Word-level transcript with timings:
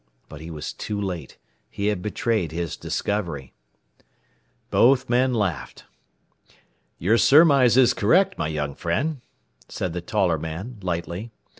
But 0.29 0.41
he 0.41 0.49
was 0.49 0.73
too 0.73 0.99
late. 0.99 1.37
He 1.69 1.85
had 1.85 2.01
betrayed 2.01 2.51
his 2.51 2.75
discovery. 2.75 3.53
Both 4.71 5.11
men 5.11 5.31
laughed. 5.31 5.85
"Your 6.97 7.19
surmise 7.19 7.77
is 7.77 7.93
correct, 7.93 8.35
my 8.35 8.47
young 8.47 8.73
friend," 8.73 9.21
said 9.69 9.93
the 9.93 10.01
taller 10.01 10.39
man, 10.39 10.77
lightly. 10.81 11.29